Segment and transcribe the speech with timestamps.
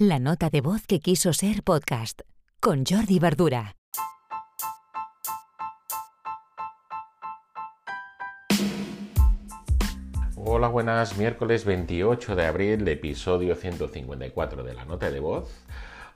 [0.00, 2.20] La nota de voz que quiso ser podcast
[2.60, 3.74] con Jordi Verdura.
[10.36, 15.50] Hola, buenas, miércoles 28 de abril, episodio 154 de la nota de voz.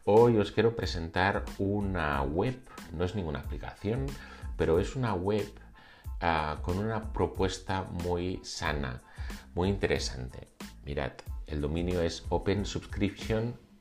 [0.04, 2.56] Hoy os quiero presentar una web,
[2.92, 4.06] no es ninguna aplicación,
[4.56, 5.52] pero es una web
[6.20, 9.02] ah, con una propuesta muy sana,
[9.56, 10.46] muy interesante.
[10.84, 11.14] Mirad,
[11.48, 12.22] el dominio es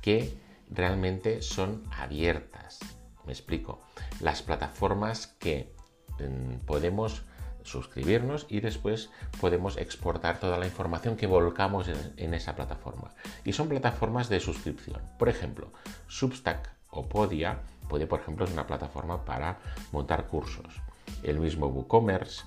[0.00, 0.36] que
[0.70, 2.80] realmente son abiertas.
[3.26, 3.80] Me explico.
[4.20, 5.74] Las plataformas que
[6.18, 7.22] mm, podemos
[7.64, 9.10] suscribirnos y después
[9.40, 13.10] podemos exportar toda la información que volcamos en, esa plataforma.
[13.44, 15.00] Y son plataformas de suscripción.
[15.18, 15.72] Por ejemplo,
[16.06, 17.58] Substack o Podia,
[17.88, 19.58] Podia por ejemplo es una plataforma para
[19.92, 20.80] montar cursos.
[21.22, 22.44] El mismo WooCommerce,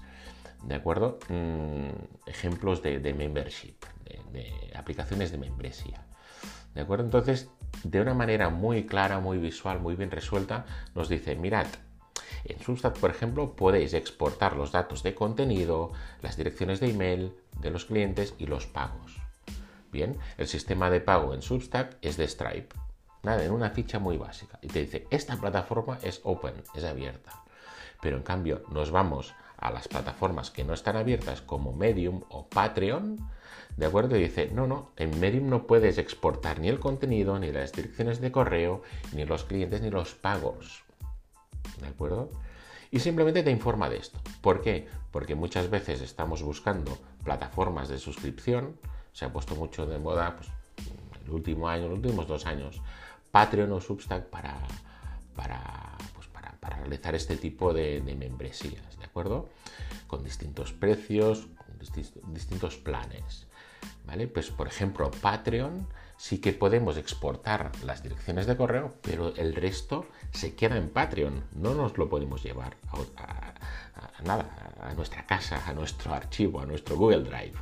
[0.64, 1.20] ¿de acuerdo?
[1.30, 1.90] Mm,
[2.28, 3.76] ejemplos de, membership,
[4.32, 6.06] de, aplicaciones de membresía.
[6.74, 7.06] ¿De acuerdo?
[7.06, 7.50] Entonces,
[7.84, 11.66] de una manera muy clara, muy visual, muy bien resuelta, nos dice, mirad,
[12.54, 17.72] en Substack, por ejemplo, podéis exportar los datos de contenido, las direcciones de email de
[17.72, 19.18] los clientes y los pagos.
[19.92, 22.76] Bien, el sistema de pago en Substack es de Stripe.
[23.24, 24.60] Nada, en una ficha muy básica.
[24.62, 27.44] Y te dice, esta plataforma es open, es abierta.
[28.02, 32.48] Pero en cambio, nos vamos a las plataformas que no están abiertas como Medium o
[32.48, 33.18] Patreon,
[33.76, 34.16] ¿de acuerdo?
[34.16, 38.22] Y dice, no, no, en Medium no puedes exportar ni el contenido, ni las direcciones
[38.22, 40.84] de correo, ni los clientes, ni los pagos.
[41.82, 42.32] ¿De acuerdo?
[42.92, 44.20] Y simplemente te informa de esto.
[44.42, 44.88] ¿Por qué?
[45.12, 48.78] Porque muchas veces estamos buscando plataformas de suscripción,
[49.12, 50.50] se ha puesto mucho de moda pues,
[51.26, 52.82] el último año, los últimos dos años,
[53.32, 54.58] Patreon o Substack para,
[55.36, 59.50] para, pues, para, realizar este tipo de, membresías, ¿de acuerdo?
[60.06, 63.48] Con distintos precios, con distintos planes.
[64.06, 64.28] ¿Vale?
[64.28, 70.06] Pues por ejemplo, Patreon sí que podemos exportar las direcciones de correo, pero el resto
[70.32, 71.46] se queda en Patreon.
[71.54, 72.76] No nos lo podemos llevar
[73.18, 73.54] a,
[74.24, 77.54] nada, a nuestra casa, a nuestro archivo, a nuestro Google Drive.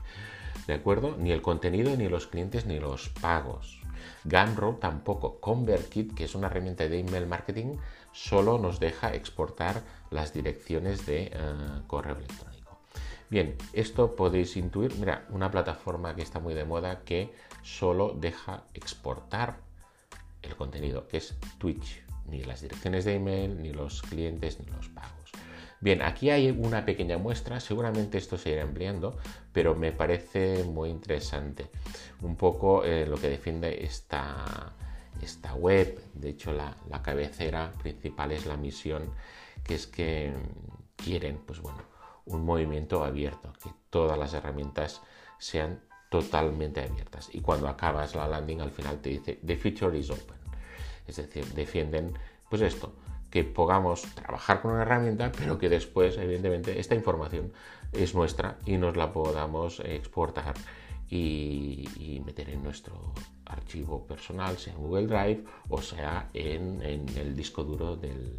[0.67, 1.15] ¿De acuerdo?
[1.17, 3.81] Ni el contenido, ni los clientes, ni los pagos.
[4.23, 5.39] Gumroad tampoco.
[5.39, 7.77] ConvertKit, que es una herramienta de email marketing,
[8.11, 11.31] solo nos deja exportar las direcciones de eh,
[11.87, 12.64] correo electrónico.
[13.35, 18.63] Bien, esto podéis intuir, mira, una plataforma que está muy de moda que solo deja
[18.73, 19.57] exportar
[20.41, 22.01] el contenido, que es Twitch.
[22.29, 25.31] Ni las direcciones de email, ni los clientes, ni los pagos.
[25.81, 29.17] Bien, aquí hay una pequeña muestra, seguramente esto se irá ampliando,
[29.51, 31.69] pero me parece muy interesante.
[32.21, 34.45] Un poco eh, lo que defiende esta,
[35.21, 39.11] esta web, de hecho la, la cabecera principal es la misión,
[39.61, 40.31] que es que
[40.95, 41.94] quieren, pues bueno,
[42.25, 45.01] un movimiento abierto, que todas las herramientas
[45.37, 47.29] sean totalmente abiertas.
[47.33, 50.37] Y cuando acabas la landing al final te dice The future is open.
[51.07, 52.17] Es decir, defienden
[52.49, 52.93] pues esto,
[53.29, 57.51] que podamos trabajar con una herramienta, pero que después, evidentemente, esta información
[57.91, 60.55] es nuestra y nos la podamos exportar
[61.09, 63.13] y, meter en nuestro
[63.45, 68.35] archivo personal, sea en Google Drive o sea en, el disco duro de,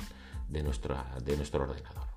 [0.49, 0.97] de nuestro
[1.63, 2.16] ordenador.